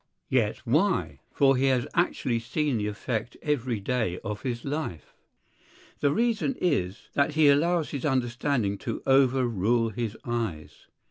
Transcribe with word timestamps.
Yet 0.31 0.57
why? 0.65 1.19
For 1.31 1.55
he 1.55 1.67
has 1.67 1.85
actually 1.93 2.39
seen 2.39 2.77
the 2.79 2.87
effect 2.87 3.37
every 3.43 3.79
day 3.79 4.17
of 4.23 4.41
his 4.41 4.65
life. 4.65 5.13
The 5.99 6.11
reason 6.11 6.55
is 6.59 7.09
that 7.13 7.33
he 7.35 7.49
allows 7.49 7.91
his 7.91 8.03
understanding 8.03 8.79
to 8.79 9.03
overrule 9.05 9.89
his 9.89 10.17
eyes. 10.25 10.87